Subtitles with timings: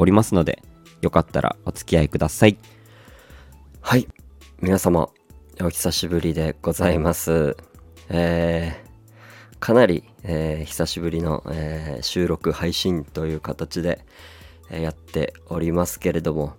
[0.00, 0.62] おりますので
[1.02, 2.56] よかったらお付き合いください。
[3.82, 4.08] はい。
[4.62, 5.10] 皆様
[5.62, 7.54] お久しぶりでございます。
[8.08, 8.90] えー
[9.58, 14.02] かなり、えー久しぶりの、えー収録配信という形で、
[14.70, 16.54] えーやっておりますけれども、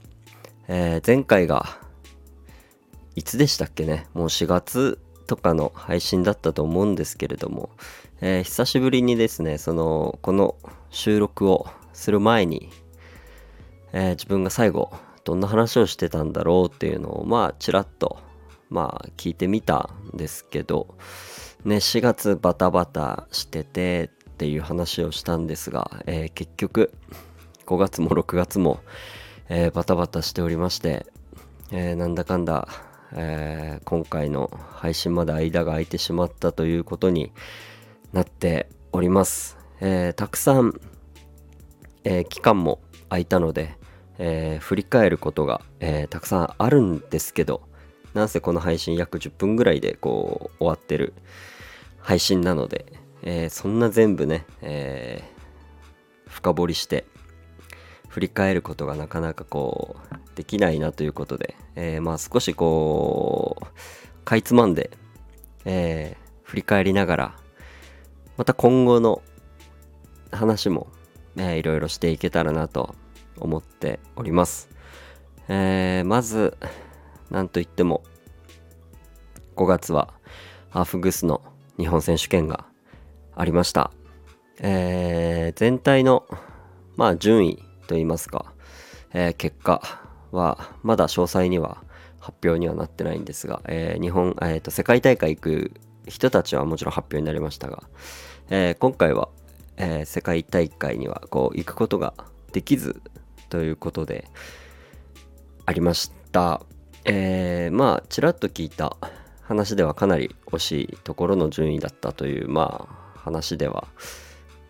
[0.67, 1.79] えー前回が
[3.15, 4.05] いつでしたっけね？
[4.13, 7.71] もう4月とかの配信だったと思うんですけれども、
[8.21, 10.55] えー久しぶりにですねそのこの
[10.91, 12.69] 収録をする前に、
[13.93, 14.91] えー自分が最後
[15.23, 18.19] どんな話をしてたんだろうっていうのをまあちらっと
[18.69, 20.95] まあ聞いてみたんですけど
[21.63, 26.91] ね4月バタバタしててっていう話をしたんですが、えー結局
[27.67, 28.79] 5月も6月も、
[29.47, 31.05] えーバタバタしておりまして、
[31.71, 32.67] えーなんだかんだ、
[33.13, 37.31] えー今回の配信まで間が空いてしまったということに
[38.13, 39.57] なっております。
[39.79, 40.73] えたくさん、
[42.03, 43.77] え期間も空いたので、
[44.23, 47.63] えー振り返ることが、えーたくさんあるんですけど
[48.13, 51.13] なんせこの配信約10分ぐらいでこう終わってる
[51.97, 52.85] 配信なので、
[53.23, 55.23] えーそんな全部ね、え
[56.27, 57.05] 深掘りして
[58.09, 64.91] 振り返ることがなかなかこうできないなということで、えまあ少しこうかいつまんで、
[65.65, 67.35] え振り返りながら
[68.37, 69.23] また今後の
[70.31, 70.87] 話も、
[71.37, 72.95] えーいろいろしていけたらなと
[73.41, 74.69] 思っております。
[75.47, 76.57] えーまず
[77.29, 78.03] なんといっても
[79.55, 80.13] 5月は
[80.69, 81.41] ハーフグスの
[81.77, 82.65] 日本選手権が
[83.35, 83.91] ありました。
[84.59, 86.25] えー全体の
[86.95, 88.53] まあ順位といいますか、
[89.13, 89.81] えー結果
[90.31, 91.83] はまだ詳細には
[92.19, 95.71] 発表にはなってないんですが、えー日本、えーと世界大会行く
[96.07, 97.83] 人たちはもちろん発表になりましたが、
[98.49, 99.29] えー今回は、
[99.77, 102.13] え世界大会にはこう行くことが
[102.51, 103.01] できず
[103.51, 104.25] ということで
[105.65, 106.65] ありました。
[107.03, 108.95] えーまあちらっと聞いた
[109.41, 113.87] 話ではかなり惜しいところの順位だったというまあ話では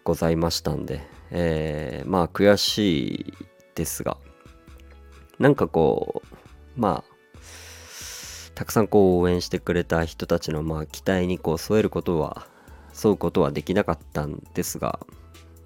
[0.03, 3.33] ございましたんで、えーまあ悔しい
[3.75, 4.17] ですが
[5.39, 6.35] なんかこう
[6.75, 7.11] まあ
[8.55, 12.47] たくさんこう応援してくれた人たちのまあ期待にこう添えることは
[13.03, 14.99] 沿うことはできなかったんですが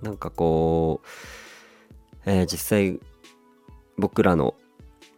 [0.01, 1.07] なんかこう、
[2.25, 2.99] えー実際
[3.97, 4.55] 僕らの、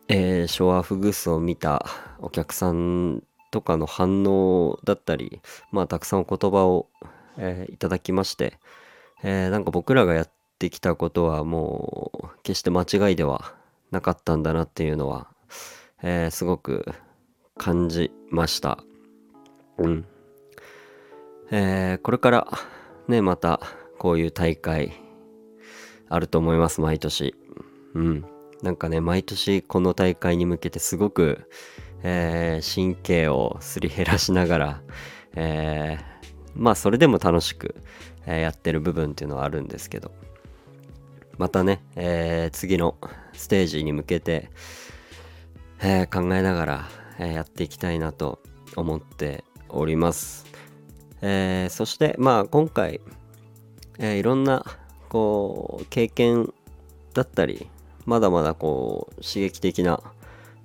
[0.07, 1.85] えーショアフグースを見た
[2.19, 5.41] お客さんとかの反応だったり
[5.71, 6.89] まあたくさんお言葉を、
[7.37, 8.59] えーいただきまして、
[9.23, 13.53] えーなんか僕らがやってきたことはもう決して間違いでは
[13.91, 15.27] なかったんだなっていうのは、
[16.03, 16.85] えーすごく
[17.57, 18.79] 感じました。
[19.77, 20.05] うん。
[21.51, 22.47] えーこれから
[23.07, 23.61] ね、また
[23.97, 24.91] こういう大会
[26.09, 27.35] あると思います、毎年。
[27.93, 28.25] うん。
[28.61, 31.49] なんかね、毎年この大会に向けてすごく、
[32.03, 34.81] えー神経をすり減らしながら、
[35.35, 36.17] えー
[36.55, 37.75] まあそれでも楽しく、
[38.25, 40.11] えやってる部分っていうのはあるんですけど、
[41.37, 42.97] またね、え次の
[43.33, 44.49] ステージに向けて、
[45.81, 46.89] え考えながら、
[47.19, 48.41] えやっていきたいなと
[48.75, 50.45] 思っております。
[51.21, 53.01] えーそしてまあ今回、
[53.99, 54.65] えーいろんな
[55.09, 56.53] こう経験
[57.13, 57.67] だったり
[58.05, 60.01] まだまだこう刺激的な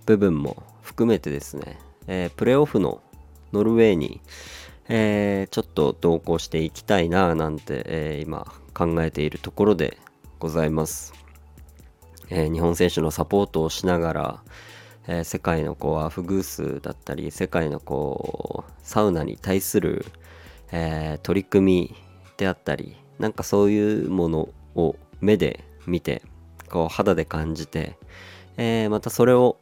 [0.07, 3.01] 部分も含めてですね、えープレーオフの
[3.53, 4.21] ノルウェーに、
[4.89, 9.99] えーちょっと同行していきたいななんて、えー今考えているところで
[10.39, 11.13] ございます。
[12.31, 14.43] えー日本選手のサポートをしながら、
[15.07, 20.05] えー世界のこうアフグースだったり世界のこうサウナに対する、
[20.71, 21.97] えー取り組み
[22.37, 26.23] であったりなんかそういうものを目で見て
[26.69, 27.97] こう肌で感じて、
[28.57, 29.59] えーまたそれを、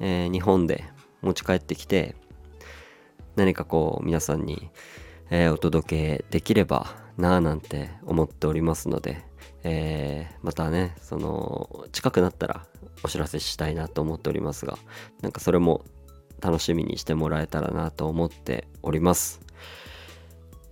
[0.00, 0.84] えー日本で
[1.22, 2.16] 持ち帰ってきて
[3.36, 4.70] 何かこう皆さんに、
[5.30, 9.22] えーお届けできればなぁなんて思っておりますので、
[9.62, 12.66] えーまたねその近くなったら
[13.04, 14.78] お知らせしたいなと思っておりますが
[15.22, 15.84] なんかそれも
[16.40, 19.40] 楽しみにしてもらえたらなと思っております。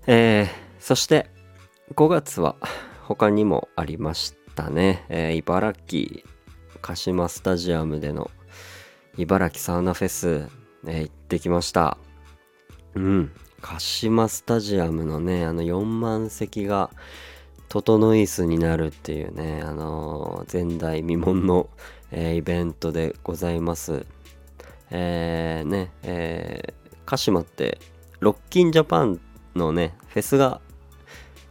[0.08, 1.33] えーそして
[1.96, 2.56] 5月は
[3.04, 6.22] 他にもありましたね、えー茨城
[6.82, 8.30] 鹿島スタジアムでの
[9.16, 10.48] 茨城サウナフェス、
[10.86, 11.96] えー、行ってきました。
[12.94, 13.32] うん。
[13.62, 16.90] 鹿島スタジアムのねあの4万席が
[17.68, 21.70] 整い椅子になるっていうねあのー、前代未聞の、
[22.10, 24.04] えー、イベントでございます。
[24.90, 26.74] えー、ねえ、
[27.06, 27.78] 鹿島って
[28.20, 29.20] ロッキンジャパン
[29.54, 30.60] のねフェスが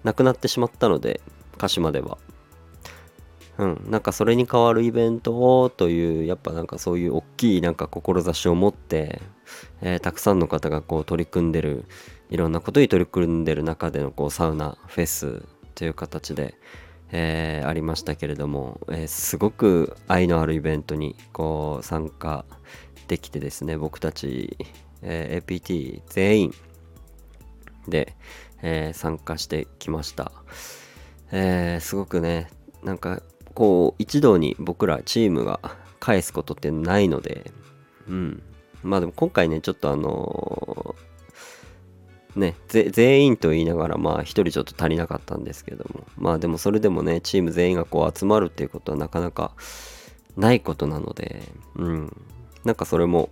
[0.03, 1.21] なくなってしまったので
[1.57, 2.17] 鹿島では。
[3.57, 9.21] うん、なんかそれに代わるイベントをというやっぱなんかそういう大きいなんか志を持って、
[9.81, 11.85] えー、たくさんの方がこう取り組んでる
[12.31, 15.43] いろんなことに取り組んでる中でのこうサウナフェス
[15.75, 16.55] という形で、
[17.11, 22.45] えー、ありましたけれども、えー、すごく愛のあるイベントにこう参加
[23.07, 24.57] できてですね僕たち、
[25.03, 26.55] え APT 全員
[27.87, 28.15] で、
[28.61, 30.31] え参加してきました、
[31.31, 32.49] えすごくね
[32.83, 33.21] なんか
[33.53, 35.59] こう一堂に僕らチームが
[35.99, 37.51] 返すことってないので
[38.07, 38.43] うん。
[38.81, 46.05] まあでも今回ねちょっとあのー、ね全員と言いながらまあ一人ちょっと足りなかったんですけども。
[46.17, 49.53] まあでもそれでもねチーム全員がこう集まるっていうことはなかなか
[50.35, 51.43] ないことなので
[51.75, 52.17] うん。
[52.65, 53.29] なんかそれも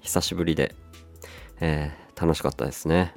[0.00, 0.74] 久しぶりで、
[1.60, 3.14] えー、楽しかったですね。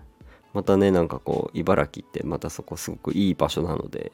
[0.53, 4.11] またねなんかこう茨城ってまたそこすごくいい場所なので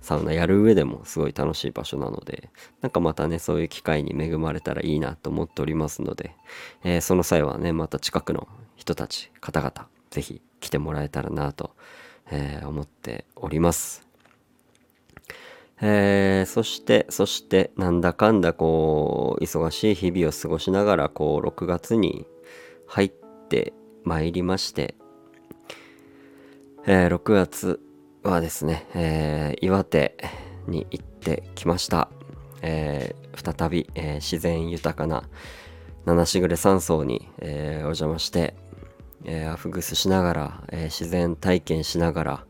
[0.00, 2.50] サウナやる上でもすごい楽しい場所なので
[2.80, 6.34] なんかまたねそういう機会に恵まれたらいいなと思っておりますので、
[6.84, 11.74] えー、その際はねまた近くの人たち方々是非来てもらえたらなと、
[12.30, 14.06] えー、思っております。
[15.84, 22.24] えー、そしてそしてなんだかんだこう忙しい日々を過ごしながらこう6月に
[22.86, 23.12] 入っ
[23.48, 23.72] て
[24.04, 24.94] まいりまして
[26.84, 27.80] えー、6月
[28.24, 30.16] はですね、えー、岩手
[30.66, 32.08] に行ってきました。
[32.60, 35.22] えー、再び、え自然豊かな
[36.06, 38.54] 七しぐれ山荘に、えお邪魔して、
[39.24, 42.44] えアフグスしながら、え自然体験しながら、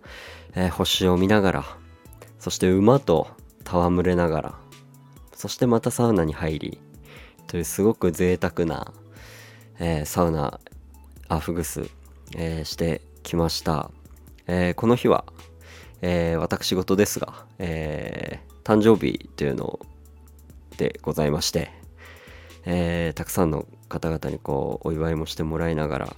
[0.55, 1.64] え星を見ながら、
[2.38, 3.29] そして馬と
[3.67, 4.55] 戯れながら、
[5.34, 6.81] そしてまたサウナに入り、
[7.49, 8.94] というすごく贅沢な、
[9.79, 10.58] えサウナ
[11.29, 11.90] アフグス、
[12.34, 13.90] えしてきました。
[14.47, 15.25] えー、この日は、
[16.00, 19.79] えー、私事ですが、えー、誕生日というの
[20.77, 21.71] でございまして、
[22.65, 26.17] えたくさんの方々にこうお祝いもしてもらいながら、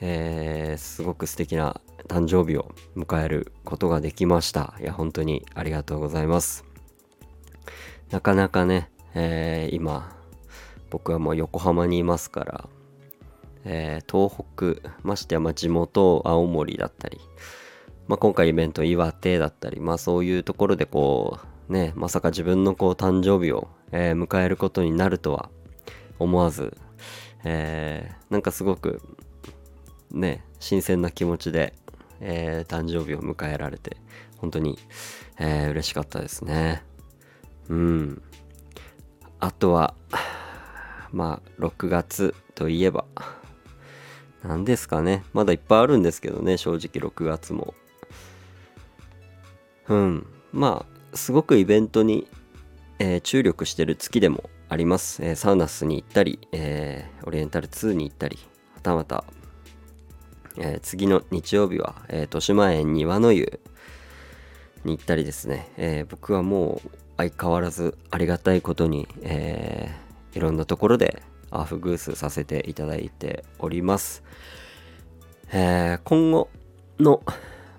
[0.00, 4.74] えすごく素敵な誕生日を迎えることができました。
[4.80, 6.64] いや、本当にありがとうございます。
[8.10, 10.16] なかなかね、え今、
[10.90, 12.68] 僕はもう横浜にいますから、
[13.64, 17.20] えー、東北、ましてやま地元青森だったり、
[18.06, 21.38] まあ、今回イベント岩手だったり、まあそういうところでこ
[21.68, 25.50] う、ね、まさか自分のこう誕生日を、えー、迎えることになるとは
[26.18, 26.76] 思わず、
[27.44, 29.02] えー、なんかすごく
[30.10, 31.74] ね、新鮮な気持ちで、
[32.20, 33.96] えー、誕生日を迎えられて、
[34.38, 34.78] 本当に、
[35.38, 36.82] えー、嬉しかったですね。
[37.68, 38.22] うん。
[39.40, 39.94] あとは、
[41.12, 43.04] まあ、6月といえば、
[44.42, 45.24] 何ですかね。
[45.32, 47.74] まだいっぱいあるんですけどね、正直6月も。
[49.88, 50.26] うん。
[50.52, 52.26] まあ、すごくイベントに、
[52.98, 55.24] えー、注力してる月でもあります。
[55.24, 58.38] えー、サウナスに行ったり、えー、オリエンタル2に行ったり、
[58.74, 59.24] はたまた、
[60.60, 63.60] え次の日曜日は、え豊島園庭の湯
[64.84, 69.94] に行ったりですね、え僕はもう相変わらずありがたいことに、え
[70.34, 74.22] いろんなところでアフグースさせていただいております。
[75.50, 76.48] えー、今後
[76.98, 77.22] の、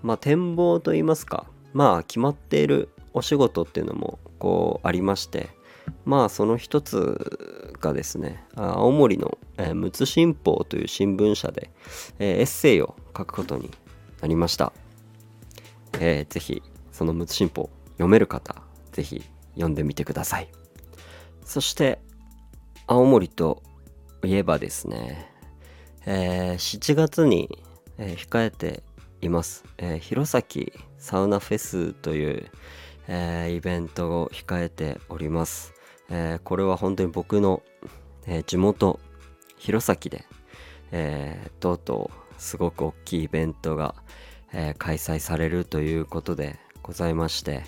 [0.01, 5.49] まあ、展望といいますか、まあ決まっているお仕事っていうのもこうありまして、
[6.05, 11.69] まあその一つがですね、青森の、えー、陸奥新報という新聞社で、
[12.19, 13.71] えー、エッセイを書くことに
[14.21, 14.73] なりました。
[15.99, 18.61] えー、ぜひその陸奥新報読める方、
[18.91, 19.23] ぜひ
[19.53, 20.49] 読んでみてください。
[21.43, 21.99] そして
[22.91, 23.62] 青森と
[24.24, 25.29] いえばですね、
[26.08, 27.60] えー、7月に、
[28.00, 28.81] えー、控えて
[29.22, 30.43] います、えー、弘前
[30.98, 32.50] サウナフェスという、
[33.08, 35.75] えー、イベントを控えております、
[36.10, 37.62] えー、これは本当に僕の、
[38.25, 39.00] えー、地元
[39.60, 40.25] 弘前で、
[40.91, 43.93] え、とうとうすごく大きいイベントが、
[44.51, 47.65] え、開催されるということでございまして、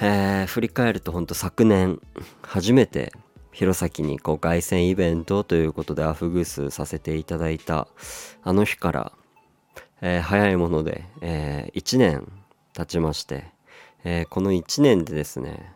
[0.00, 2.00] え、振り返ると本当昨年
[2.42, 3.12] 初めて
[3.54, 7.86] 弘前にこう凱旋イベントということでアフグースさせていただいた
[8.42, 9.12] あの日から、
[10.02, 12.32] えー、早いもので、えー、1年
[12.72, 13.44] 経ちまして、
[14.02, 15.72] えー、この1年でですね、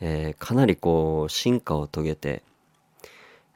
[0.00, 2.42] えー、かなりこう進化を遂げて、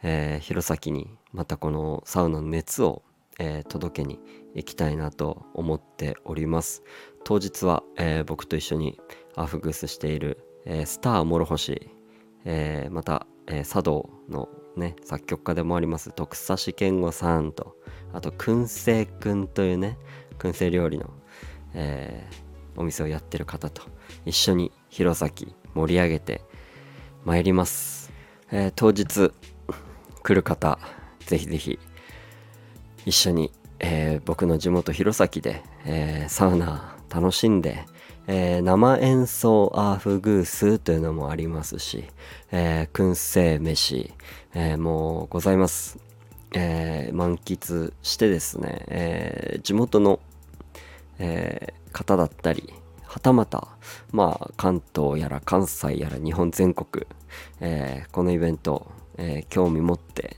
[0.04, 3.02] えー、弘前にまたこのサウナの熱を、
[3.40, 4.20] えー、届けに
[4.54, 6.84] 行きたいなと思っております。
[7.24, 9.00] 当日は、えー、僕と一緒に
[9.34, 11.90] アフグースしている、えー、スター諸星、
[12.46, 17.76] えー、また、えー、茶道のね作曲家でもあります徳佐志健吾さんと
[18.12, 19.98] あと燻製くんというね
[20.38, 21.10] 燻製料理の、
[21.74, 23.82] えー、お店をやってる方と
[24.24, 25.32] 一緒に弘前
[25.74, 26.42] 盛り上げて
[27.24, 28.12] まいります、
[28.52, 29.32] えー、当日
[30.22, 30.78] 来る方
[31.26, 31.78] ぜひぜひ
[33.04, 37.86] 一緒に、えー、僕の地元弘前で、え、サウナ楽しんで、
[38.28, 42.04] えー、生演奏アーフグースというのもありますし、
[42.50, 44.12] えー、燻製飯、
[44.52, 45.98] えー、もございます。
[46.52, 50.18] えー、満喫してですね、え、地元の、
[51.18, 52.72] え、方だったり、
[53.04, 53.68] はたまた、
[54.10, 57.06] まあ、関東やら関西やら日本全国、
[57.60, 58.86] え、このイベント、
[59.18, 60.36] え、興味持って、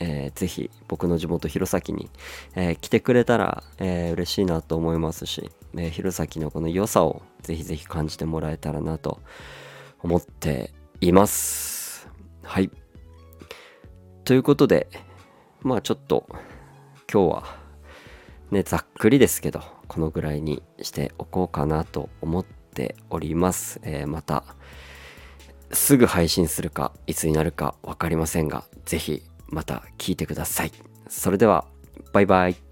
[0.00, 2.10] えー、ぜひ僕の地元弘前に、
[2.54, 9.20] えー、来てくれたら、えー、嬉しいなと思いますし、えー、弘前のこの良さをぜひぜひ感じてもらえたらなと
[10.02, 12.08] 思っています。
[12.42, 12.70] はい。
[14.24, 14.88] ということで、
[15.60, 16.26] まあちょっと
[17.10, 17.64] 今日は
[18.50, 23.80] ね、ざっくりですけど、このぐらいにしておこうかなと思っております。
[23.82, 24.44] えー、また、
[25.72, 30.72] すぐ配信するか、いつになるか分かりませんが、ぜひまた聞いてください。
[31.08, 31.66] それでは、
[32.12, 32.63] バイバイ。